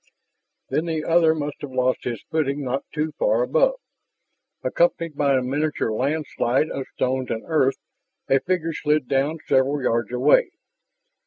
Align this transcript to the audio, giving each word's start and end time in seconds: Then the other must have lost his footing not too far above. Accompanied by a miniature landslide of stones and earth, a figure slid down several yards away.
Then 0.69 0.85
the 0.87 1.03
other 1.05 1.35
must 1.35 1.61
have 1.61 1.71
lost 1.71 2.05
his 2.05 2.23
footing 2.31 2.63
not 2.63 2.83
too 2.91 3.11
far 3.19 3.43
above. 3.43 3.75
Accompanied 4.63 5.15
by 5.15 5.37
a 5.37 5.43
miniature 5.43 5.91
landslide 5.91 6.71
of 6.71 6.87
stones 6.95 7.29
and 7.29 7.43
earth, 7.45 7.75
a 8.27 8.39
figure 8.39 8.73
slid 8.73 9.07
down 9.07 9.37
several 9.47 9.83
yards 9.83 10.11
away. 10.11 10.49